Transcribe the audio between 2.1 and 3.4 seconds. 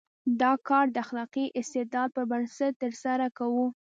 پر بنسټ ترسره